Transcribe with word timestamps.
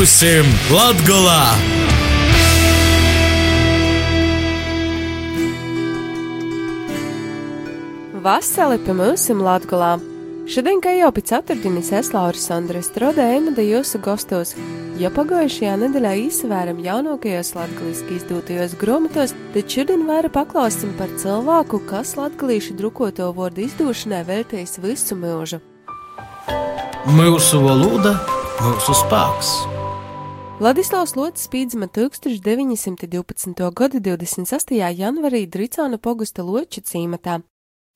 Būsim 0.00 0.46
Latgolā! 0.72 1.42
Vasarī 8.24 8.78
pie 8.80 8.94
mums 8.96 9.26
ir 9.28 9.42
Latvijā. 9.44 9.90
Šodien, 10.48 10.78
kā 10.80 10.94
jau 10.96 11.10
pēc 11.12 11.34
ceturtdienas, 11.34 11.90
es 11.98 12.08
Lauris 12.14 12.48
Andres 12.48 12.88
Strode 12.88 13.26
Emada 13.34 13.60
jūsu 13.60 14.00
gastos, 14.00 14.54
jo 14.96 15.10
pagājušajā 15.18 15.74
nedēļā 15.82 16.12
izsvēram 16.22 16.80
jaunākajos 16.86 17.52
latgaliski 17.58 18.16
izdotajos 18.16 18.78
grāmatos, 18.80 19.34
tad 19.52 19.68
šodien 19.68 20.06
vairāk 20.08 20.32
paklāstim 20.38 20.94
par 20.96 21.12
cilvēku, 21.20 21.82
kas 21.90 22.14
latgalīšu 22.16 22.78
drukoto 22.80 23.28
vārdu 23.36 23.66
izdošanai 23.66 24.22
veltījis 24.32 24.80
visu 24.80 25.20
mūžu. 25.20 25.60
Mūsu 27.20 27.60
valoda, 27.66 28.14
mūsu 28.64 28.96
spēks. 29.02 29.52
Vladislavs 30.60 31.14
Lots 31.16 31.46
spīdzima 31.46 31.86
1912. 31.88 33.70
gada 33.72 34.00
26. 34.04 34.74
janvarī 34.76 35.48
Dricāna 35.48 35.96
pogusta 35.96 36.44
Loča 36.44 36.84
cīmatā. 36.84 37.40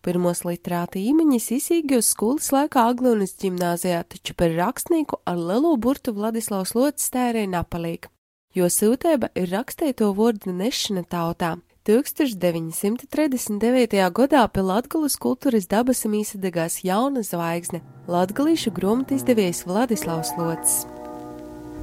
Pirmos 0.01 0.49
literāta 0.49 0.97
īmeņas 0.97 1.53
izsīgļos 1.59 2.09
skolas 2.15 2.49
laikā 2.57 2.81
Aglūnas 2.95 3.37
ģimnāzijā, 3.43 4.01
taču 4.09 4.33
par 4.33 4.49
rakstnieku 4.57 5.21
ar 5.29 5.37
lielo 5.37 5.77
burtu 5.77 6.17
Vladislavs 6.17 6.73
Lots 6.73 7.13
tērē 7.13 7.45
napalīg, 7.53 8.09
jo 8.57 8.65
sūtēba 8.73 9.29
ir 9.37 9.53
rakstīto 9.53 10.17
vārdu 10.17 10.57
nešana 10.57 11.05
tautā. 11.05 11.61
1939. 11.85 14.09
gadā 14.09 14.49
pie 14.49 14.65
Latgulas 14.65 15.21
kultūras 15.21 15.69
dabas 15.69 16.09
mīsadegās 16.09 16.81
jauna 16.81 17.21
zvaigzne- 17.21 17.85
latgalīšu 18.17 18.73
gromta 18.73 19.21
izdevējs 19.21 19.69
Vladislavs 19.69 20.33
Lots. 20.41 20.94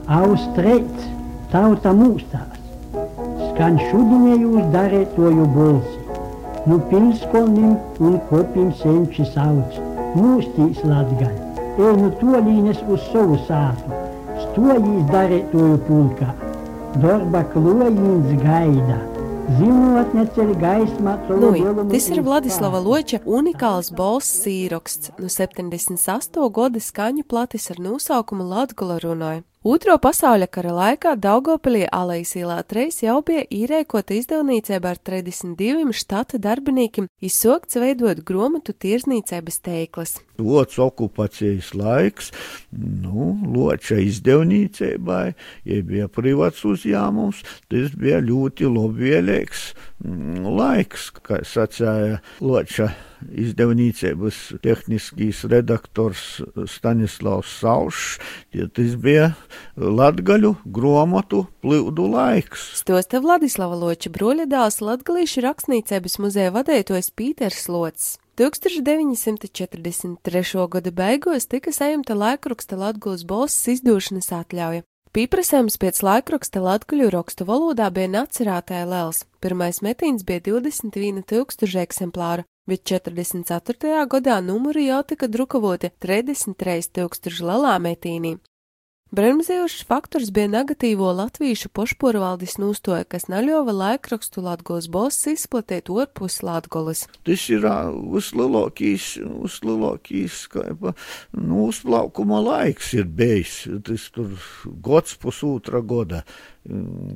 Austrēts, 0.10 1.06
tauta 1.52 1.92
mūstās, 1.94 2.58
skan 3.52 3.78
šudinējūs 3.90 4.72
darētoju 4.74 5.46
bolsi. 5.54 6.00
Nu 6.66 6.80
pilskolnim 6.90 7.76
un 8.02 8.18
kopim 8.30 8.72
senči 8.82 9.26
sauc, 9.30 9.78
mūstīs 10.18 10.82
latgaļ, 10.86 11.38
ej 11.78 11.94
nu 12.02 12.10
tolīnes 12.22 12.82
uz 12.90 13.06
savu 13.12 13.38
sātu, 13.46 14.02
stojīs 14.48 15.06
darētoju 15.14 15.78
pulkā, 15.86 16.34
darba 17.02 17.46
klojīns 17.54 18.34
gaismā, 18.42 19.00
Lui, 19.52 21.60
tas 21.92 22.06
ir 22.08 22.22
Vladislava 22.24 22.80
Loča 22.80 23.20
unikāls 23.26 23.90
balss 23.92 24.46
sīroksts. 24.46 25.12
No 25.20 25.28
78. 25.28 26.46
gada 26.56 26.80
skaņu 26.80 27.26
platis 27.28 27.68
ar 27.74 27.82
nosaukumu 27.84 28.48
Latgula 28.48 29.02
runāja. 29.04 29.44
Otro 29.62 29.94
pasaules 30.02 30.50
kara 30.50 30.72
laikā 30.74 31.12
Daugopilī 31.22 31.84
Alejas 31.94 32.32
ielā 32.34 32.56
3 32.66 32.96
jau 33.06 33.20
bija 33.22 33.44
īrēkota 33.46 34.16
izdevniecība 34.18 34.96
ar 34.96 34.98
32 35.06 35.94
štata 35.94 36.40
darbiniekiem, 36.42 37.06
izsokts 37.22 37.78
veidot 37.78 38.24
gromatu 38.26 38.74
tirzniecības 38.74 39.60
teiklas. 39.62 40.16
Lots 40.42 40.82
okupācijas 40.82 41.76
laiks, 41.78 42.32
nu, 42.74 43.36
loča 43.54 44.00
izdevniecībai, 44.02 45.36
ja 45.70 45.80
bija 45.86 46.10
privāts 46.10 46.66
uzņēmums, 46.66 47.46
tas 47.70 47.94
bija 47.94 48.18
ļoti 48.26 48.66
labvēlīgs 48.66 49.68
mm, 50.02 50.50
laiks, 50.58 51.12
kā 51.22 51.44
sacīja 51.46 52.18
loča 52.42 52.90
izdevniecības 53.30 54.38
tehniskīs 54.64 55.44
redaktors 55.52 56.42
Stanislavs 56.70 57.52
Saušs, 57.62 58.20
ja 58.56 58.68
tas 58.68 58.96
bija 59.02 59.34
latgaļu 59.76 60.56
gromotu 60.66 61.46
plūdu 61.64 62.08
laiks. 62.12 62.62
Stosta 62.82 63.22
Vladislava 63.24 63.76
Loča 63.78 64.10
broļadāls 64.14 64.82
latgalīšu 64.84 65.42
rakstniecības 65.46 66.20
muzeja 66.24 66.52
vadētojs 66.56 67.10
Pīters 67.16 67.70
Lots. 67.72 68.18
1943. 68.42 70.68
gada 70.72 70.92
beigās 70.92 71.46
tika 71.52 71.72
saimta 71.76 72.14
laikraksta 72.16 72.76
Latvijas 72.80 73.24
balss 73.28 73.68
izdošanas 73.70 74.32
atļauja. 74.34 74.82
Pieprasījums 75.12 75.76
pēc 75.76 75.98
laikraksta 76.08 76.62
latguļu 76.64 77.10
rakstu 77.12 77.44
valodā 77.44 77.90
bija 77.92 78.08
nacerātē 78.14 78.86
lēls. 78.88 79.26
Pirmais 79.44 79.82
metīns 79.84 80.24
bija 80.24 80.40
21 80.46 81.20
tūkstoši 81.28 81.82
eksemplāru, 81.82 82.46
bet 82.70 82.84
44. 82.86 84.06
gadā 84.14 84.38
numuri 84.46 84.88
jau 84.88 85.02
tika 85.08 85.28
drukavoti 85.28 85.92
33 86.06 86.92
tūkstoši 86.98 87.48
lielā 87.50 87.76
metīnī. 87.82 88.38
Bremzējošs 89.12 89.82
faktors 89.90 90.30
bija 90.32 90.48
negatīvo 90.48 91.10
latviešu 91.12 91.68
pošporvaldes 91.76 92.54
nūstoja, 92.62 93.04
kas 93.12 93.26
naļova 93.28 93.74
laikrakstu 93.76 94.40
Latgos 94.46 94.88
boss 94.88 95.28
izplatīt 95.28 95.92
orpus 95.92 96.38
Latgolas. 96.48 97.02
Tas 97.28 97.44
ir 97.52 97.68
uzlielākīs, 97.68 99.10
uzlielākīs, 99.20 100.40
kā 100.56 100.64
pa, 100.80 100.96
nu, 101.36 101.66
uzplaukuma 101.66 102.40
laiks 102.46 102.94
ir 102.96 103.12
bijis. 103.12 103.58
Tas 103.84 104.08
tur 104.16 104.32
gods 104.80 105.20
pusūtra 105.20 105.84
goda. 105.84 106.24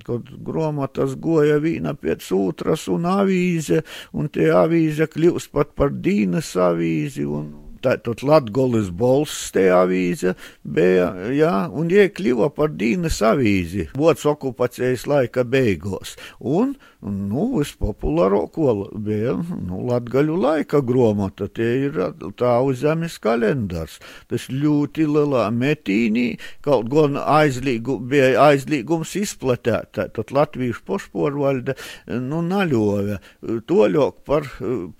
Kad 0.04 0.36
grāmatas 0.44 1.16
goja 1.16 1.62
viena 1.64 1.96
pēc 1.96 2.28
otras 2.36 2.90
un 2.92 3.08
avīze, 3.08 3.86
un 4.12 4.28
tie 4.28 4.52
avīze 4.52 5.08
kļūst 5.16 5.56
pat 5.56 5.72
par 5.80 5.96
dīnas 5.96 6.58
avīzi. 6.60 7.24
Un, 7.24 7.54
Tātad 7.86 8.24
Latgolis 8.26 8.88
Bols 8.90 9.34
te 9.54 9.68
avīze 9.70 10.32
bija, 10.66 11.12
jā, 11.30 11.54
un 11.70 11.92
iekļuva 11.94 12.50
par 12.56 12.72
Dīnas 12.74 13.20
avīzi, 13.22 13.90
vots 13.94 14.26
okupācijas 14.26 15.06
laika 15.12 15.44
beigās. 15.46 16.16
Un, 16.42 16.74
nu, 17.06 17.46
vispopulārāko 17.60 18.74
bija, 19.06 19.36
nu, 19.68 19.82
Latgaļu 19.90 20.38
laika 20.42 20.82
gromata, 20.86 21.48
tie 21.48 21.88
ir 21.90 22.00
tā 22.40 22.56
uz 22.66 22.82
zemes 22.82 23.20
kalendārs. 23.22 24.00
Tas 24.32 24.48
ļoti 24.50 25.06
lielā 25.10 25.46
metīnī, 25.54 26.26
kaut 26.66 26.90
gan 26.94 27.20
aizlīgu, 27.22 28.00
bija 28.10 28.48
aizlīgums 28.48 29.14
izplatēt, 29.20 29.94
tātad 30.00 30.34
Latvijas 30.36 30.82
pošporvalde, 30.86 31.78
nu, 32.10 32.42
naļoja, 32.46 33.22
toļok 33.70 34.20
par, 34.26 34.50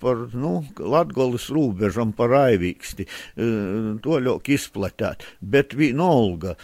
par, 0.02 0.26
nu, 0.36 0.54
Latgolis 0.78 1.50
rūbežam 1.50 2.14
par 2.16 2.36
aivī 2.44 2.76
drīksti 2.76 3.06
to 4.02 4.18
ļoti 4.20 4.54
izplatīt. 4.56 5.24
Bet 5.40 5.74
vienalga, 5.74 6.56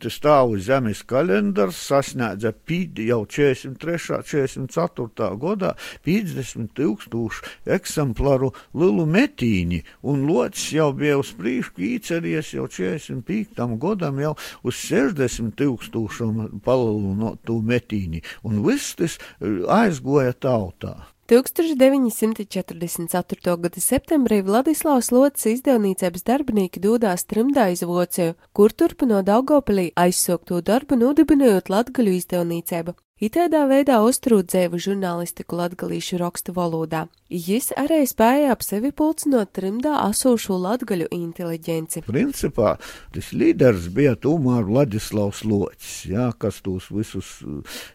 tas 0.00 0.18
stāv 0.18 0.56
uz 0.56 0.66
zemes 0.66 1.02
kalendārs 1.06 1.76
sasniedza 1.76 2.52
pīdi 2.52 3.08
jau 3.10 3.24
43. 3.26 4.22
44. 4.26 4.66
Gadā 4.76 5.72
50 6.06 6.72
tūkstošu 6.76 7.46
eksemplāru 7.76 8.52
lielu 8.74 9.06
metīņi, 9.16 9.82
un 10.02 10.26
locis 10.28 10.70
jau 10.76 10.92
bija 10.96 11.18
uz 11.20 11.32
priekšu 11.38 11.82
īceries 11.90 12.52
jau 12.54 12.68
45. 12.68 13.66
gadam 13.82 14.22
jau 14.22 14.36
uz 14.62 14.78
60 14.84 15.56
tūkstošiem 15.58 16.62
palielinātu 16.66 17.60
metīņi, 17.72 18.24
un 18.44 18.64
viss 18.66 18.96
tas 18.98 19.18
aizgoja 19.40 20.32
tautā. 20.32 20.96
1944. 21.26 23.58
gada 23.58 23.80
septembrī 23.82 24.46
Vladislavs 24.46 25.10
Lots 25.10 25.42
izdevniecības 25.50 26.22
darbinieki 26.22 26.78
dodās 26.84 27.26
trimdā 27.26 27.66
iz 27.74 27.82
Vociju, 27.82 28.38
kur 28.54 28.70
turpinot 28.70 29.26
Daugopilī 29.26 29.90
aizsokto 29.98 30.62
darbu 30.62 30.94
nodibinojot 31.00 31.66
Latgaļu 31.72 32.14
izdevniecību. 32.20 32.94
Itēdā 33.16 33.62
veidā 33.64 34.02
uzturot 34.04 34.50
dzēvu 34.52 34.76
žurnālistiku 34.76 35.56
latgalīšu 35.56 36.18
rakstu 36.20 36.52
valodā. 36.52 37.06
Jis 37.32 37.70
arī 37.72 38.02
spēja 38.04 38.50
ap 38.52 38.60
sevi 38.60 38.90
pulcinot 38.92 39.54
trimdā 39.56 39.94
asūšu 40.02 40.58
latgaļu 40.60 41.06
inteliģenci. 41.16 42.02
Principā 42.04 42.74
tas 43.16 43.30
līderis 43.32 43.86
bija 43.96 44.12
tomēr 44.20 44.66
Vladislavs 44.68 45.40
Locis, 45.48 45.94
jā, 46.12 46.26
kas 46.36 46.60
tos 46.60 46.90
visus 46.92 47.30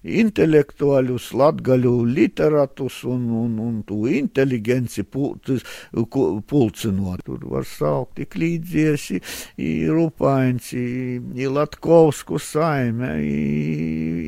intelektuāļus, 0.01 1.29
latgaļu 1.37 1.93
literatus 2.09 3.03
un, 3.05 3.29
un, 3.43 3.53
un 3.61 3.77
tu 3.85 4.01
inteligenci 4.09 5.05
pulcis, 5.05 5.61
pulcinot. 5.93 7.21
Tur 7.29 7.45
var 7.53 7.69
saukt 7.69 8.17
tik 8.17 8.39
līdziesi, 8.41 9.21
i 9.61 9.71
Rupains, 9.85 10.73
i, 10.73 11.21
i 11.37 11.47
Latkovsku 11.61 12.41
saime, 12.41 13.13
i, 13.21 13.39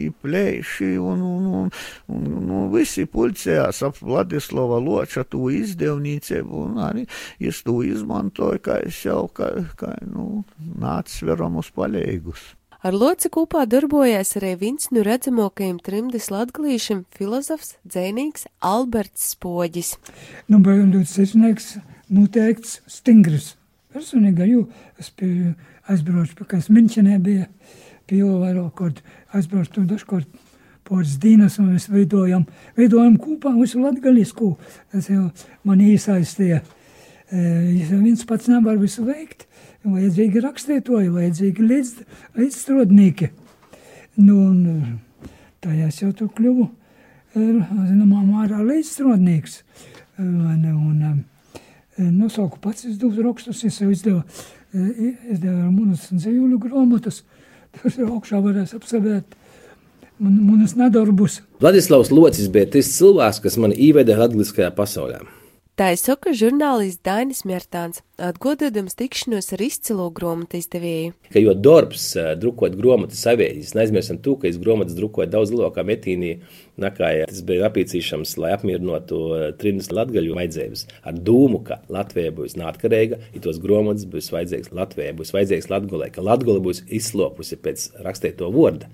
i 0.05 0.09
Plēši 0.21 0.82
vīrieši 0.83 0.99
un, 0.99 1.21
un, 1.21 1.45
un, 1.45 1.69
un, 2.07 2.49
un 2.51 2.71
visi 2.73 3.05
pulcējās 3.05 3.83
ap 3.83 3.99
Vladislava 4.01 4.79
Loča 4.79 5.23
to 5.23 5.49
izdevniecību 5.49 6.65
un 6.67 6.81
arī 6.83 7.05
es 7.39 7.63
to 7.63 7.81
izmantoju, 7.83 8.59
kā 8.63 8.81
es 8.85 9.03
jau, 9.05 9.27
kā, 9.27 9.65
kā 9.77 9.95
nu, 10.05 10.43
nācis 10.79 11.23
veram 11.23 11.57
uz 11.57 11.71
palīgus. 11.73 12.53
Ar 12.83 12.93
loci 12.93 13.29
kopā 13.31 13.63
darbojas 13.65 14.35
arī 14.35 14.57
viens 14.59 14.89
no 14.91 15.05
redzamākajiem 15.07 15.79
trimdes 15.79 16.27
latgalīšiem 16.33 17.05
filozofs, 17.15 17.77
dzēnīgs 17.87 18.49
Alberts 18.59 19.31
Spoģis. 19.37 19.95
Nu, 20.51 20.59
ļoti 20.59 21.07
sirsnieks, 21.07 21.77
noteikts, 22.11 22.81
stingrs. 22.91 23.53
Personīgi, 23.93 24.49
jo 24.49 24.65
es 24.99 25.13
aizbraucu, 25.87 26.43
pēc 26.43 26.67
Minčenē 26.73 27.21
bija 27.23 27.47
pievēro, 28.09 28.67
kad 28.75 28.99
aizbrauktu 29.31 29.85
dažkārt 29.87 30.27
pāris 30.87 31.17
dienas, 31.21 31.57
un 31.61 31.71
mēs 31.73 31.87
veidojam, 31.91 32.45
veidojam 32.77 33.17
kopā 33.21 33.53
visu 33.57 33.81
latgaļisku. 33.83 34.51
Tas 34.93 35.09
jau 35.11 35.29
man 35.67 35.81
iesaistīja. 35.83 36.61
Es 37.33 37.89
viens 37.89 38.23
pats 38.29 38.49
nevar 38.51 38.77
visu 38.81 39.05
veikt. 39.07 39.47
Vajadzīgi 39.83 40.43
rakstītoji, 40.43 41.09
vajadzīgi 41.11 41.65
līdz, 41.67 41.93
līdzstrādnieki. 42.39 43.31
Nu, 44.21 44.37
un 44.47 44.99
tajā 45.63 45.89
es 45.89 45.99
jau 46.03 46.11
tur 46.15 46.29
kļuvu, 46.37 46.69
zināmā 47.35 48.23
mērā 48.27 48.61
līdzstrādnieks. 48.63 49.61
Un, 50.21 50.67
un, 50.71 51.23
nosauku 51.97 52.61
pats 52.61 52.85
izdevus 52.87 53.19
rakstus, 53.25 53.63
es 53.67 53.79
jau 53.81 53.89
izdevu, 53.91 54.21
izdevu 54.73 55.71
manas 55.73 56.07
dzīvuļu 56.13 56.59
grāmatas. 56.67 57.23
Tur 57.73 58.13
augšā 58.13 58.39
varēs 58.45 58.75
apsevēt 58.77 59.33
man, 60.23 60.39
manas 60.47 60.75
nedarbus. 60.79 61.41
Vladislavs 61.61 62.11
Locis 62.11 62.49
bija 62.51 62.71
tas 62.77 62.91
cilvēks, 62.97 63.43
kas 63.43 63.59
mani 63.61 63.79
ieveda 63.89 64.17
latviskajā 64.23 64.73
pasaulē. 64.75 65.23
Tā 65.73 65.87
ir 65.89 65.97
saka 65.97 66.35
žurnālists 66.37 67.01
Dainis 67.01 67.39
Mērtāns, 67.49 68.03
atgododams 68.21 68.93
tikšanos 68.93 69.47
ar 69.55 69.61
izcilu 69.65 70.03
grāmatu 70.13 70.59
izdevēju. 70.59 71.15
Ka 71.33 71.41
jo 71.41 71.55
darbs 71.57 72.11
drukot 72.37 72.75
grāmatu 72.77 73.17
savējis, 73.17 73.71
neaizmirstam 73.73 74.19
to, 74.21 74.35
ka 74.37 74.45
es 74.51 74.59
grāmatas 74.61 74.93
drukoju 74.99 75.31
daudz 75.33 75.49
lielākā 75.49 75.81
metīnī, 75.89 76.35
nekā 76.77 77.09
tas 77.25 77.41
bija 77.47 77.65
nepieciešams, 77.65 78.35
lai 78.43 78.53
apmierinātu 78.53 79.23
trinas 79.57 79.89
latgaļu 79.89 80.37
vajadzības. 80.37 80.85
Ar 81.09 81.17
dūmu, 81.17 81.63
ka 81.65 81.79
Latvija 81.89 82.35
būs 82.37 82.53
neatkarīga, 82.61 83.17
ja 83.33 83.41
tos 83.41 83.57
grāmatas 83.63 84.05
būs 84.13 84.29
vajadzīgs 84.35 84.75
Latvijai, 84.77 85.17
būs 85.17 85.33
vajadzīgs 85.33 85.73
Latgolē, 85.73 86.13
ka 86.13 86.21
Latgola 86.21 86.61
būs 86.61 86.85
izslopusi 87.01 87.57
pēc 87.65 87.89
rakstīto 88.05 88.53
vārdu. 88.53 88.93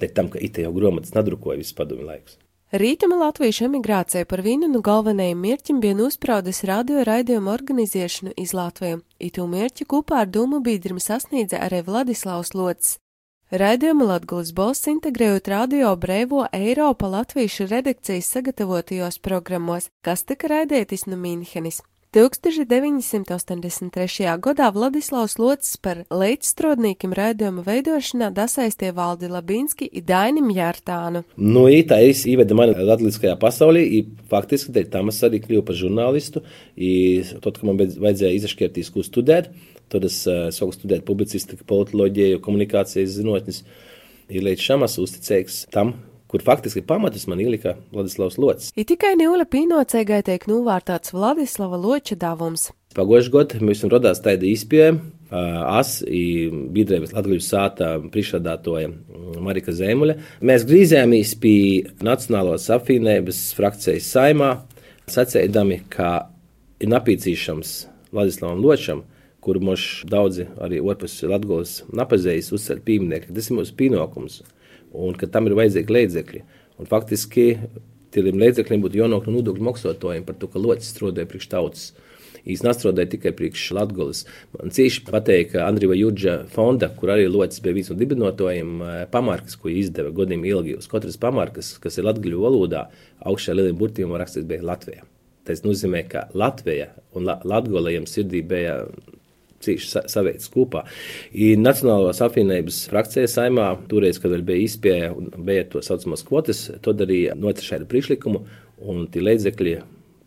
Dēļ 0.00 0.14
tam, 0.16 0.30
ka 0.32 0.42
itē 0.42 0.66
jau 0.66 0.72
grāmatas 0.74 1.14
nadrukoja 1.14 1.60
visu 1.60 1.76
padomu 1.78 2.06
laikus. 2.08 2.38
Rītuma 2.74 3.14
latviešu 3.20 3.68
emigrācija 3.68 4.26
par 4.26 4.40
vienu 4.42 4.66
no 4.66 4.80
galvenajiem 4.82 5.38
mērķiem 5.38 5.78
bija 5.82 5.94
nospraudis 5.94 6.64
radio 6.66 7.04
raidījumu 7.06 7.52
organizēšanu 7.52 8.32
iz 8.42 8.50
Latviju. 8.56 8.98
Itu 9.22 9.46
mērķi 9.46 9.86
kopā 9.86 10.24
ar 10.24 10.32
Dūmu 10.34 10.58
biedriem 10.64 10.98
sasniedza 10.98 11.60
arī 11.62 11.84
Vladislavs 11.86 12.50
Lots. 12.58 12.96
Raidījuma 13.54 14.08
Latgulas 14.08 14.50
balss 14.56 14.88
integrējot 14.90 15.52
radio 15.52 15.94
brēvo 15.94 16.48
Eiropa 16.50 17.06
latviešu 17.12 17.68
redakcijas 17.70 18.32
sagatavotajos 18.34 19.20
programmos, 19.22 19.86
kas 20.02 20.26
tika 20.26 20.50
raidētis 20.50 21.06
no 21.06 21.14
Mīnhenis. 21.20 21.84
1983. 22.14 24.38
gadā 24.38 24.68
Vladislavs 24.70 25.34
Locis 25.42 25.74
par 25.82 26.04
līdzstrodnīkiem 26.14 27.10
raidījuma 27.16 27.64
veidošanā 27.66 28.28
dasaistie 28.36 28.92
Valdi 28.94 29.26
Labinski 29.32 29.88
i 29.90 29.98
Dainim 29.98 30.46
Jārtānu. 30.54 31.24
Nu, 31.34 31.66
tā 31.90 31.98
es 32.06 32.22
ievedu 32.30 32.54
mani 32.54 32.78
latviskajā 32.78 33.34
pasaulī, 33.42 33.82
i 33.98 34.06
faktiski 34.30 34.70
dēļ 34.76 34.86
tam 34.94 35.10
es 35.10 35.18
arī 35.26 35.42
kļuvu 35.42 35.66
par 35.66 35.74
žurnālistu, 35.80 36.44
i 36.78 37.18
tad, 37.34 37.58
kad 37.58 37.66
man 37.66 37.82
vajadzēja 37.82 38.38
izašķirtīs, 38.38 38.94
ko 38.94 39.02
studēt, 39.02 39.50
tad 39.90 40.06
es 40.06 40.22
uh, 40.30 40.54
sāku 40.54 40.70
studēt 40.78 41.02
publicistiku, 41.08 41.66
politoloģiju, 41.66 42.38
komunikācijas 42.46 43.18
zinātnes, 43.18 43.64
ir 44.30 44.46
līdz 44.46 44.70
šam 44.70 44.86
esmu 44.86 45.02
uzticīgs 45.08 45.64
tam, 45.74 45.96
kur 46.34 46.42
faktiski 46.42 46.82
pamatus 46.82 47.28
man 47.30 47.38
ielika 47.40 47.76
Vladislavs 47.92 48.38
Locis. 48.42 48.72
Ir 48.74 48.88
tikai 48.90 49.12
Nīla 49.14 49.44
Pīnocēgai 49.46 50.16
tiek 50.26 50.48
novērtāts 50.50 51.12
Vladislava 51.14 51.78
Loča 51.78 52.16
davums. 52.18 52.72
Pagājušajā 52.98 53.30
gadā 53.36 53.60
mums 53.62 53.82
radās 53.92 54.18
tāda 54.24 54.48
izpēja. 54.50 54.96
Es 55.78 55.92
biedrības 56.74 57.14
Latvijas 57.14 57.46
sāta 57.52 57.92
priekšsādātoja 58.02 58.90
Marika 59.46 59.70
Zemuļa. 59.78 60.16
Mēs 60.42 60.66
grīzējāmies 60.66 61.36
pie 61.38 61.54
Nacionālās 62.02 62.66
apvienības 62.80 63.44
frakcijas 63.54 64.10
saimā, 64.16 64.50
sacēdami, 65.14 65.84
ka 65.94 66.32
ir 66.82 66.90
nepieciešams 66.90 67.76
Vladislavam 68.10 68.58
Ločam, 68.58 69.04
kuru 69.38 69.62
mums 69.70 69.86
daudzi 70.10 70.48
arī 70.58 70.82
otrs 70.82 71.20
Latvijas 71.22 71.78
napazējas 71.94 72.50
uzceļ 72.58 72.82
pieminekli. 72.90 73.38
Tas 73.38 73.52
ir 73.52 73.60
mūsu 73.60 73.78
pienākums 73.78 74.42
un 74.94 75.18
ka 75.18 75.28
tam 75.30 75.50
ir 75.50 75.56
vajadzīgi 75.58 75.98
līdzekļi. 75.98 76.42
Un 76.80 76.90
faktiski 76.90 77.46
tiem 78.14 78.40
līdzekļiem 78.40 78.82
būtu 78.84 79.02
jānāk 79.02 79.28
no 79.28 79.38
nodokļu 79.38 79.68
maksātājiem 79.68 80.26
par 80.26 80.38
to, 80.38 80.50
ka 80.50 80.62
locis 80.62 80.92
strādāja 80.94 81.30
priekš 81.30 81.50
tautas. 81.52 81.86
Īstenībā 82.44 82.74
nestrādāja 82.74 83.08
tikai 83.14 83.32
priekš 83.32 83.62
Latvijas. 83.72 84.24
Man 84.52 84.72
cīši 84.76 85.06
patīk 85.06 85.54
Andrija 85.64 85.96
Judža 85.96 86.34
fonda, 86.52 86.90
kur 86.92 87.14
arī 87.14 87.24
locis 87.30 87.62
bija 87.64 87.78
viens 87.78 87.88
no 87.88 87.96
dibinotājiem, 87.96 88.74
pamarkas, 89.14 89.56
ko 89.56 89.72
izdeva 89.72 90.12
godīgi 90.12 90.52
ilgi. 90.52 90.76
Uz 90.76 90.88
katras 90.90 91.16
pamarkas, 91.20 91.72
kas 91.80 91.96
ir 91.96 92.04
latviešu 92.04 92.42
valodā, 92.44 92.90
augšā 93.24 93.56
lieliem 93.56 93.80
burtiem 93.80 94.12
rakstīts 94.20 94.50
bija 94.50 94.66
Latvija. 94.66 95.08
Tas 95.48 95.64
nozīmē, 95.64 96.04
ka 96.08 96.26
Latvija 96.36 96.90
un 97.16 97.28
Latvijam 97.28 98.04
sirdī 98.08 98.44
bija 98.44 98.82
cīši 99.64 100.04
saveikts 100.12 100.52
kopā. 100.52 100.84
I 101.32 101.54
Nacionālās 101.60 102.22
apvienības 102.24 102.84
frakcija 102.92 103.30
saimā, 103.30 103.70
toreiz, 103.90 104.20
kad 104.22 104.34
vēl 104.34 104.44
bija 104.46 104.66
izpēja 104.68 105.10
un 105.16 105.32
bija 105.46 105.66
to 105.72 105.82
saucamās 105.84 106.24
kvotas, 106.26 106.66
to 106.84 106.94
darīja 106.96 107.36
notra 107.38 107.66
šādu 107.66 107.88
priekšlikumu, 107.90 108.44
un 108.84 109.08
tie 109.10 109.24
līdzekļi 109.24 109.74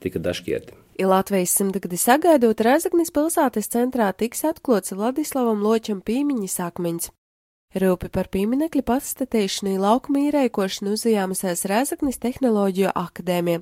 tika 0.04 0.22
dažkieti. 0.24 0.76
Ja 0.98 1.08
Latvijas 1.12 1.54
simtgadi 1.54 1.98
sagaidot, 2.02 2.62
Rezeknis 2.66 3.12
pilsētas 3.14 3.70
centrā 3.70 4.10
tiks 4.18 4.42
atklāts 4.50 4.96
Vladislavam 4.98 5.62
Ločam 5.62 6.02
pīmiņas 6.02 6.58
akmeņš. 6.72 7.12
Rūpi 7.78 8.10
par 8.10 8.30
pieminekļa 8.34 8.82
pastatīšanu 8.88 9.76
laukuma 9.84 10.24
īrēkošanu 10.30 10.96
uzņēmusies 10.96 11.66
Rezeknis 11.70 12.18
Tehnoloģiju 12.24 12.94
akadēmija, 12.96 13.62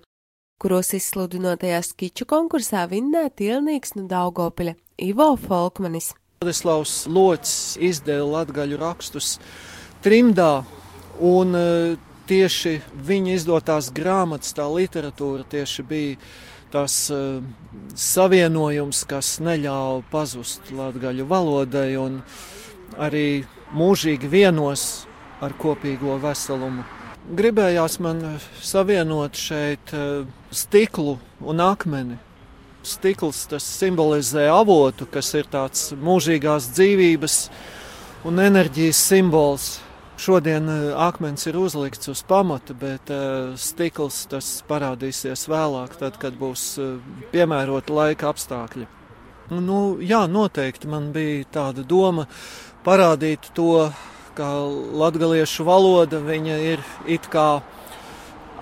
kuros 0.61 0.93
izsludinotajā 0.95 1.81
skiču 1.83 2.27
konkursā 2.29 2.85
vinnēja 2.87 3.33
tielnīgs 3.41 3.97
no 3.97 4.05
Daugopiļa. 4.07 4.77
Ivo 4.97 5.37
Folkmanis. 5.47 6.13
Vladislavs 6.41 7.05
Lots 7.11 7.75
izdeva 7.83 8.25
latgaļu 8.39 8.77
rakstus 8.79 9.35
trimdā, 10.05 10.63
un 11.19 11.55
e, 11.57 11.63
tieši 12.29 12.77
viņa 13.07 13.33
izdotās 13.35 13.89
grāmatas, 13.95 14.53
tā 14.55 14.67
literatūra 14.71 15.43
tieši 15.51 15.83
bija 15.89 16.17
tas 16.75 16.95
uh, 17.13 17.39
savienojums, 17.95 19.05
kas 19.07 19.37
neļāva 19.39 20.01
pazust 20.11 20.73
latgaļu 20.75 21.27
valodai 21.29 21.93
un 22.01 22.17
arī 22.99 23.45
mūžīgi 23.71 24.27
vienos 24.27 25.05
ar 25.45 25.55
kopīgo 25.61 26.17
veselumu. 26.23 26.83
Gribējās 27.37 27.99
man 28.03 28.19
savienot 28.59 29.39
šeit 29.39 29.93
uh, 29.95 30.25
stiklu 30.51 31.15
un 31.45 31.63
akmeni, 31.63 32.19
stikls 32.85 33.45
simbolizē 33.61 34.47
avotu, 34.53 35.07
kas 35.11 35.33
ir 35.37 35.49
tāds 35.51 35.89
mūžīgās 35.97 36.69
dzīvības 36.75 37.39
un 38.25 38.41
enerģijas 38.41 39.01
simbols. 39.09 39.67
Šodien 40.17 40.69
eh, 40.71 40.83
akmens 40.95 41.43
ir 41.49 41.57
uzlikts 41.59 42.07
uz 42.07 42.21
pamata, 42.23 42.73
bet 42.73 43.11
uh, 43.11 43.51
stikls 43.59 44.21
tas 44.31 44.47
parādīsies 44.69 45.43
vēlāk, 45.51 45.97
tad, 45.99 46.15
kad 46.21 46.37
būs 46.39 46.63
uh, 46.79 46.93
piemērota 47.33 47.91
laika 47.93 48.29
apstākļi. 48.31 48.87
Nu, 49.51 49.97
jā, 49.99 50.23
noteikti 50.31 50.87
man 50.89 51.11
bija 51.13 51.43
tāda 51.59 51.83
doma 51.83 52.25
parādīt 52.85 53.51
to, 53.53 53.89
ka 54.35 54.47
latgaliešu 55.03 55.67
valoda 55.67 56.21
ir 56.33 56.79
it 57.05 57.27
kā 57.29 57.61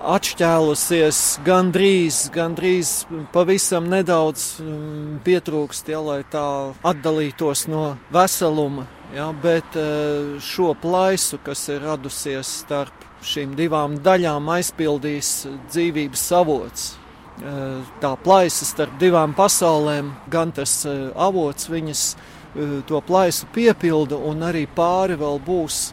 atšķēlusies 0.04 1.20
gandrīz, 1.44 2.18
gandrīz 2.34 2.90
pavisam 3.32 3.86
nedaudz 3.90 4.60
mm, 4.60 5.22
pietrūkst, 5.24 5.88
ja, 5.92 6.00
lai 6.04 6.20
tā 6.30 6.44
atdalītos 6.86 7.66
no 7.72 7.94
veseluma. 8.14 8.86
Ja, 9.14 9.30
bet 9.42 9.76
eh, 9.78 10.36
šo 10.42 10.72
plaisu, 10.80 11.38
kas 11.44 11.68
ir 11.72 11.84
radusies 11.86 12.50
starp 12.64 13.04
šīm 13.24 13.54
divām 13.56 13.96
daļām, 14.04 14.48
aizpildīs 14.56 15.32
dzīvības 15.70 16.24
avots. 16.40 16.88
Eh, 17.40 17.92
tā 18.02 18.14
plaisa 18.24 18.66
starp 18.68 18.98
divām 19.00 19.36
pasaulēm, 19.38 20.12
gan 20.32 20.52
tas 20.54 20.82
eh, 20.88 21.10
avots 21.14 21.70
viņas 21.70 22.08
to 22.86 23.00
plaisu 23.02 23.48
piepilda, 23.50 24.14
un 24.14 24.44
arī 24.46 24.60
pāri 24.70 25.16
vēl 25.18 25.40
būs 25.42 25.88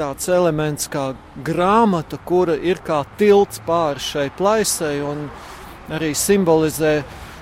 tāds 0.00 0.30
elements 0.32 0.88
kā 0.88 1.10
grāmata, 1.44 2.16
kura 2.24 2.56
ir 2.56 2.80
kā 2.86 3.02
tilts 3.20 3.60
pāri 3.66 4.00
šai 4.00 4.28
plaisai 4.38 4.96
un 5.04 5.26
arī 5.92 6.14
simbolizē 6.16 7.00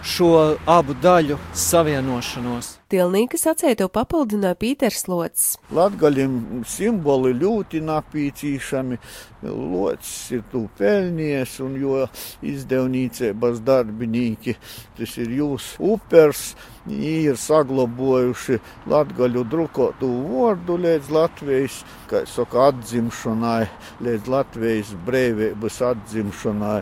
šo 0.09 0.57
abu 0.67 0.95
daļu 1.03 1.37
savienošanos. 1.57 2.79
Tilnīka 2.89 3.37
sacēto 3.37 3.91
papildināja 3.93 4.57
Pīters 4.57 5.03
Lots. 5.11 5.43
Latgaļiem 5.77 6.63
simboli 6.65 7.35
ļoti 7.37 7.83
napīcīšami, 7.85 8.97
locis 9.45 10.15
ir 10.39 10.47
tu 10.49 10.63
pelnies, 10.79 11.59
un 11.61 11.77
jo 11.77 12.07
izdevnīcības 12.49 13.61
darbinīki, 13.67 14.57
tas 14.97 15.17
ir 15.21 15.37
jūs 15.37 15.75
upers, 15.85 16.55
ir 16.89 17.37
saglabojuši 17.37 18.57
latgaļu 18.89 19.45
drukotu 19.53 20.09
vārdu 20.33 20.81
līdz 20.81 21.13
Latvijas, 21.13 21.83
kā 22.09 22.25
saka, 22.25 22.71
atzimšanai, 22.73 23.67
līdz 24.09 24.33
Latvijas 24.33 24.97
brīvības 25.05 25.83
atzimšanai. 25.93 26.81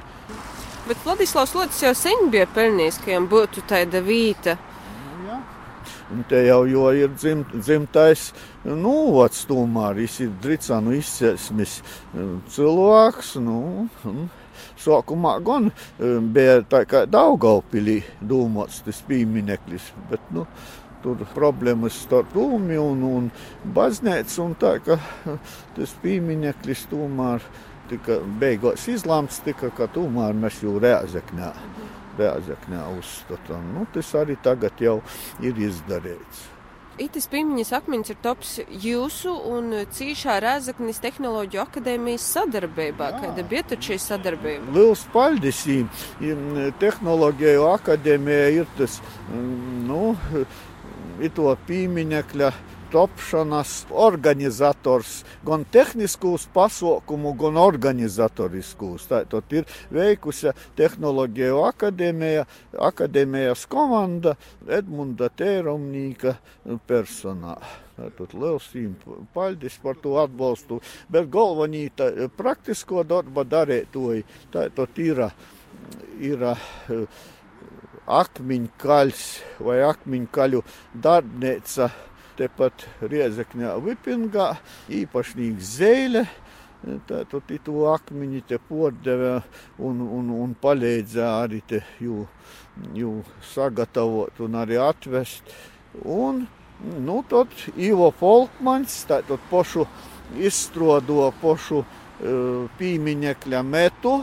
Bet 0.87 0.97
Vladislavs 1.03 1.55
Lotis 1.55 1.83
jau 1.83 1.91
sen 1.99 2.29
bija 2.31 2.47
pelnījis, 2.55 3.01
ka 3.03 3.11
viņam 3.11 3.25
būtu 3.31 3.65
tāda 3.67 3.99
vīta. 4.07 4.55
Ja. 5.27 5.41
Un 6.15 6.23
te 6.31 6.45
jau 6.47 6.61
ir 6.95 7.11
dzimt, 7.11 7.51
dzimtais 7.59 8.29
novads, 8.63 9.43
nu, 9.49 9.55
tomēr 9.55 9.99
viņš 9.99 10.21
ir 10.23 10.33
dricānu 10.45 10.95
izcelsmes 11.01 11.81
cilvēks. 12.55 13.35
Nu, 13.43 13.59
Sākumā 14.79 15.35
gan 15.43 15.73
bija 16.33 16.61
tā 16.71 16.85
kā 16.87 17.03
Daugaupilī 17.11 17.99
domāts 18.23 18.79
tas 18.87 19.03
piemineklis, 19.09 19.91
bet 20.11 20.23
nu, 20.31 20.47
tur 21.03 21.27
problēmas 21.35 21.99
starp 22.07 22.31
Dūmi 22.35 22.79
un, 22.79 23.03
un 23.11 23.31
baznīcu 23.75 24.45
un 24.45 24.55
tā, 24.61 24.77
ka 24.87 25.01
tas 25.77 25.99
piemineklis 26.03 26.87
tomēr 26.93 27.43
tika 27.91 28.19
beigās 28.41 28.89
izlēmts, 28.91 29.43
tika, 29.47 29.71
ka 29.77 29.89
tomēr 29.95 30.37
mēs 30.37 30.61
jau 30.65 30.77
Rēzeknē, 30.83 31.53
Rēzeknē 32.19 32.83
uzstatām. 32.99 33.73
Nu, 33.77 33.87
tas 33.95 34.13
arī 34.19 34.39
tagad 34.43 34.83
jau 34.83 35.01
ir 35.45 35.59
izdarīts. 35.69 36.51
Itis 36.97 37.27
piemiņas 37.29 37.75
akmens 37.77 38.09
ir 38.09 38.17
tops 38.25 38.55
jūsu 38.81 39.35
un 39.53 39.69
cīšā 39.93 40.39
Rēzaknis 40.41 41.03
tehnoloģiju 41.05 41.61
akadēmijas 41.67 42.25
sadarbībā. 42.39 43.11
Kāda 43.21 43.45
bija 43.45 43.67
tad 43.73 43.85
šī 43.85 43.99
sadarbība? 44.01 44.73
Liels 44.73 45.03
paldies! 45.13 45.61
Tehnoloģiju 46.81 47.67
akadēmija 47.69 48.49
ir 48.63 48.73
tas, 48.79 48.97
nu, 49.29 50.17
ir 51.21 51.37
to 51.37 51.53
pīmiņekļa 51.69 52.51
topšanas 52.93 53.87
organizators 53.91 55.25
gan 55.47 55.65
tehniskos 55.73 56.47
pasaukumu, 56.55 57.33
gan 57.39 57.59
organizatoriskos. 57.61 59.09
Tātad 59.11 59.57
ir 59.57 59.67
veikusi 59.93 60.53
Tehnoloģiju 60.77 61.63
akadēmija, 61.67 62.47
akadēmijas 62.89 63.67
komanda 63.71 64.37
Edmunda 64.67 65.31
Tērumnīka 65.31 66.37
personā. 66.89 67.57
Tad 67.97 68.35
liels 68.37 68.67
paldies 69.33 69.79
par 69.81 69.97
to 70.03 70.19
atbalstu. 70.21 70.83
Bet 71.09 71.31
galvenī 71.33 71.87
praktisko 72.37 73.07
darba 73.09 73.47
darētoji, 73.49 74.27
tātad 74.53 75.01
ir, 75.01 75.23
ir 76.21 76.45
akmeņkaļs 78.07 79.23
vai 79.67 79.79
akmeņkaļu 79.87 80.61
darbnīca 81.07 81.89
tepat 82.39 82.87
Riezekņā 83.03 83.75
Vipingā, 83.85 84.53
īpašnieks 84.93 85.73
Zeile. 85.79 86.27
Tātad 87.09 87.49
to 87.65 87.87
akmeņi 87.91 88.43
te 88.47 88.59
podeva 88.63 89.41
un, 89.83 90.03
un, 90.05 90.29
un 90.31 90.53
palīdzēja 90.63 91.31
arī 91.43 91.63
te 91.67 91.81
jū, 92.05 92.21
jū 92.95 93.15
sagatavot 93.55 94.39
un 94.45 94.61
arī 94.61 94.79
atvest. 94.79 95.51
Un, 96.05 96.45
nu, 97.03 97.17
tad 97.27 97.51
Ivo 97.75 98.13
Folkmans, 98.21 99.01
tātad 99.09 99.43
pošu 99.51 99.89
izstrodo 100.37 101.31
pošu 101.41 101.83
uh, 101.83 102.71
pīmiņekļa 102.79 103.63
metu 103.67 104.19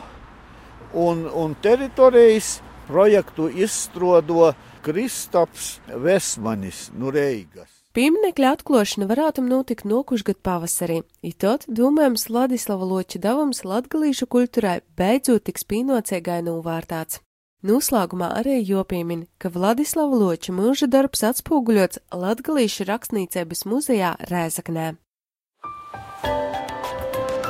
un, 0.93 1.27
un 1.27 1.55
teritorijas 1.61 2.59
projektu 2.87 3.49
izstrodo 3.49 4.53
Kristaps 4.83 5.79
Vesmanis 5.87 6.91
no 6.99 7.11
Reigas. 7.11 7.82
Pieminekļa 7.93 8.55
atklāšana 8.55 9.05
varētu 9.05 9.43
notikt 9.45 9.85
nokušgad 9.85 10.39
pavasarī, 10.41 11.03
itot, 11.21 11.67
domājams, 11.69 12.25
Ladislava 12.33 12.87
Loča 12.89 13.19
devums 13.21 13.61
latgalīšu 13.61 14.25
kultūrai 14.33 14.79
beidzot 14.97 15.45
tiks 15.45 15.61
pīnocēgai 15.69 16.39
novārtāts. 16.47 17.21
Noslēgumā 17.61 18.31
arī 18.39 18.57
jopiemin, 18.65 19.27
ka 19.37 19.53
Vladislava 19.53 20.17
Loča 20.17 20.55
mūža 20.57 20.89
darbs 20.89 21.21
atspoguļots 21.29 22.01
Latgalīšu 22.09 22.89
rakstniecības 22.89 23.61
muzejā 23.69 24.15
Rēzaknē. 24.25 24.95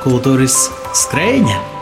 Kultūras 0.04 0.66
skrējņa! 1.06 1.73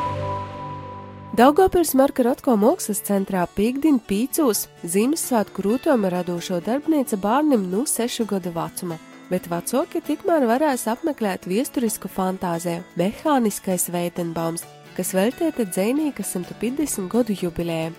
Daugopils 1.33 1.95
Marka 1.97 2.27
Rotko 2.27 2.59
mākslas 2.61 2.99
centrā 3.07 3.47
Pīkdien 3.57 3.97
Pīcūs 4.05 4.67
Ziemassvētku 4.85 5.63
rūtoma 5.65 6.11
radošo 6.13 6.59
darbnīca 6.61 7.17
bērnam 7.23 7.65
no 7.73 7.87
6 7.89 8.27
gadu 8.29 8.53
vecuma, 8.53 8.99
bet 9.31 9.49
vecāki 9.49 10.03
tikmēr 10.05 10.45
varēs 10.51 10.85
apmeklēt 10.93 11.49
viesturisku 11.49 12.13
fantāziju 12.13 12.85
Mehāniskais 13.01 13.89
Veidenbaums, 13.95 14.67
kas 14.93 15.15
veltīta 15.17 15.65
dzēnīga 15.65 16.21
150 16.21 17.09
gadu 17.17 17.41
jubilējai. 17.41 17.97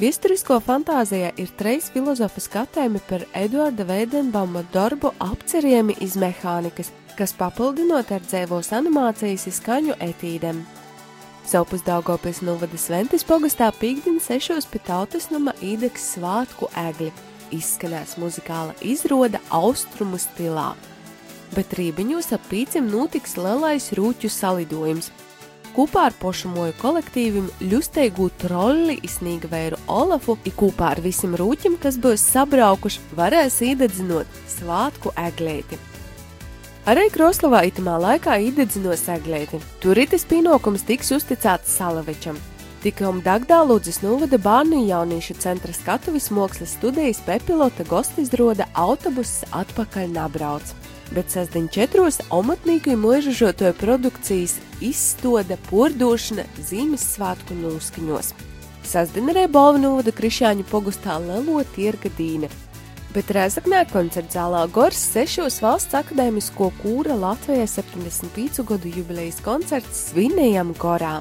Viesturisko 0.00 0.56
fantāzijā 0.64 1.34
ir 1.36 1.52
trīs 1.60 1.92
filozofu 1.92 2.40
skatījumi 2.40 3.04
par 3.12 3.28
Eduarda 3.36 3.84
Veidenbauma 3.92 4.64
darbu 4.72 5.12
apcerījumi 5.20 6.00
iz 6.00 6.16
mehānikas, 6.16 6.94
kas 7.20 7.36
papildinot 7.36 8.08
ar 8.08 8.24
dzēvos 8.24 8.72
animācijas 8.72 9.50
izskaņu 9.52 10.00
etīdēm. 10.00 10.64
Savpus 11.50 11.82
Daugopils 11.82 12.44
novada 12.46 12.78
Sventis 12.78 13.24
pogastā 13.26 13.72
pīkdien 13.74 14.20
sešos 14.22 14.68
pie 14.70 14.78
tautas 14.86 15.24
nama 15.34 15.50
īdeks 15.66 16.04
svātku 16.12 16.68
egli. 16.78 17.08
Izskanēs 17.50 18.12
muzikāla 18.22 18.76
izroda 18.86 19.40
austrumu 19.50 20.20
stilā. 20.22 20.68
Bet 21.56 21.74
rībiņos 21.74 22.30
ap 22.38 22.46
pīcim 22.52 22.86
notiks 22.92 23.34
lielais 23.34 23.90
rūķu 23.98 24.30
salidojums. 24.30 25.10
Kopā 25.74 26.06
ar 26.12 26.18
pošamoju 26.22 26.78
kolektīvim 26.78 27.50
ļusteigu 27.66 28.30
trolli 28.38 29.00
izsnīga 29.02 29.50
vēru 29.50 29.82
Olafu, 29.90 30.38
i 30.46 30.54
kopā 30.54 30.94
ar 30.94 31.02
visiem 31.02 31.34
rūķim, 31.34 31.82
kas 31.82 31.98
būs 31.98 32.30
sabraukuši, 32.30 33.08
varēs 33.18 33.58
īdedzinot 33.72 34.42
svātku 34.54 35.18
eglēti. 35.18 35.89
Arī 36.88 37.10
Kroslovā 37.12 37.66
itamā 37.68 37.98
laikā 38.00 38.38
iededzinos 38.40 39.02
eglēti. 39.12 39.58
Tur 39.82 39.98
itis 40.00 40.22
pienākums 40.24 40.86
tiks 40.88 41.10
uzticēts 41.12 41.74
Salavičam. 41.76 42.38
Tikam 42.80 43.18
Dagdā 43.20 43.58
Lūdzes 43.68 43.98
novada 44.00 44.38
bērnu 44.40 44.86
jauniešu 44.88 45.36
centra 45.42 45.74
skatuves 45.76 46.30
mākslas 46.32 46.72
studijas 46.78 47.20
Pepilota 47.26 47.84
gostizroda 47.84 48.64
autobuss 48.72 49.44
atpakaļ 49.52 50.08
nabrauc. 50.14 50.72
Bet 51.12 51.28
sasdiņ 51.28 51.68
četros 51.74 52.22
omatnīku 52.32 52.96
mūžažotoja 52.96 53.74
produkcijas 53.76 54.56
izstoda 54.80 55.60
pordošana 55.68 56.48
Zīmessvētku 56.64 57.60
noskaņos. 57.60 58.32
Sasdiņ 58.88 59.28
arī 59.34 59.44
balva 59.52 59.84
novada 59.84 60.16
Krišāņu 60.16 60.64
pogustā 60.72 61.20
Lelo 61.20 61.60
tirga 61.76 62.08
dīna, 62.16 62.48
bet 63.14 63.30
Rezaknē 63.34 63.82
koncerta 63.90 64.38
zālā 64.38 64.62
Gors 64.72 65.00
sešos 65.14 65.58
valsts 65.64 65.96
akadēmisko 65.98 66.70
kūra 66.82 67.16
Latvijai 67.18 67.66
75 67.68 68.64
gadu 68.68 68.94
jubilejas 68.94 69.42
koncerts 69.44 70.08
svinējam 70.10 70.74
Gorā. 70.78 71.18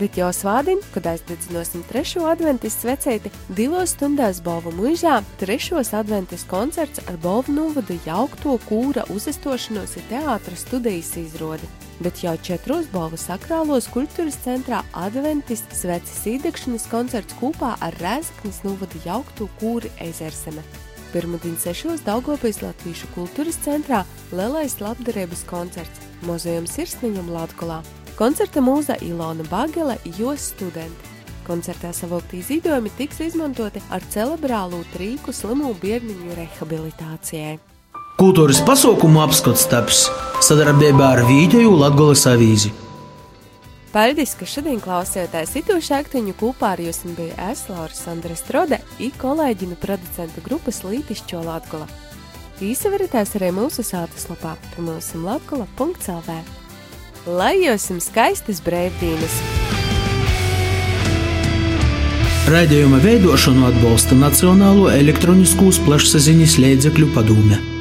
Bet 0.00 0.16
jau 0.16 0.30
svādiņ, 0.32 0.78
kad 0.94 1.08
aizdedzināsim 1.10 1.82
trešo 1.90 2.24
adventis 2.30 2.78
svecēti, 2.80 3.28
divos 3.52 3.92
stundās 3.92 4.38
Bovu 4.40 4.72
mūžā, 4.72 5.18
trešos 5.42 5.92
adventis 5.98 6.46
koncerts 6.48 7.02
ar 7.04 7.18
Bovu 7.20 7.52
novadu 7.52 7.98
jaukto 8.06 8.56
kūra 8.68 9.04
uzestošanos 9.12 9.98
ir 10.00 10.06
teātra 10.08 10.56
studijas 10.56 11.12
izrodi. 11.20 11.68
Bet 12.00 12.22
jau 12.24 12.32
četros 12.40 12.88
Bovu 12.94 13.20
sakrālos 13.20 13.90
kultūras 13.92 14.40
centrā 14.40 14.80
adventis 14.96 15.66
sveces 15.68 16.22
īdekšanas 16.32 16.88
koncerts 16.88 17.36
kopā 17.42 17.74
ar 17.84 17.98
Rēzaknis 18.00 18.62
novadu 18.64 19.02
jaukto 19.04 19.50
kūri 19.60 19.92
Ezerseme. 20.00 20.64
Pirmdien 21.10 21.56
6. 21.58 22.04
Daugopils 22.06 22.60
Latviešu 22.62 23.08
kultūras 23.16 23.58
centrā 23.64 24.04
lielais 24.30 24.76
labdarības 24.78 25.42
koncerts 25.50 26.04
Muzejam 26.26 26.68
Sirsniņam 26.70 27.32
Latgolā. 27.34 27.80
Koncerta 28.18 28.62
mūza 28.62 28.94
Ilona 29.02 29.42
Bagele, 29.50 29.96
jos 30.18 30.52
studenti. 30.52 31.08
Koncertā 31.46 31.90
savokti 31.96 32.42
izdevumi 32.44 32.92
tiks 32.98 33.18
izmantoti 33.26 33.82
ar 33.90 34.04
celebrālu 34.12 34.84
trīku 34.92 35.34
slimu 35.34 35.72
bērniņu 35.82 36.36
rehabilitācijai. 36.38 37.56
Kultūras 38.20 38.60
pasaukumu 38.68 39.22
apskats 39.24 39.64
taps 39.72 40.04
sadarbībā 40.44 41.14
ar 41.16 41.24
Vīģeju 41.26 41.74
Latgoles 41.80 42.26
avīzi. 42.28 42.70
Paldies, 43.90 44.36
ka 44.38 44.46
šodien 44.46 44.78
klausījāties 44.78 45.56
itūšu 45.64 45.96
aktiņu 45.96 46.36
kopā 46.38 46.76
ar 46.76 46.82
jums 46.84 47.00
bija 47.16 47.48
es, 47.50 47.64
Laura 47.66 47.90
Sandra 47.90 48.36
Strode, 48.38 48.78
i 49.02 49.08
kolēģinu 49.18 49.74
producentu 49.82 50.44
grupas 50.44 50.84
Lītišķo 50.86 51.40
Latgola. 51.42 51.88
Īsaveritēs 52.62 53.34
arī 53.40 53.48
mūsu 53.56 53.82
sātas 53.82 54.28
lapā, 54.30 54.52
mūsu 54.78 55.18
latgola.lv. 55.24 56.38
Lai 57.26 57.56
jums 57.64 57.88
skaistas 58.06 58.62
brīvdienas! 58.62 59.40
Raidījuma 62.50 63.02
veidošanu 63.02 63.66
atbalsta 63.72 64.14
Nacionālo 64.14 64.86
elektroniskos 64.94 65.82
plašsaziņas 65.82 66.58
līdzekļu 66.62 67.10
padome. 67.18 67.79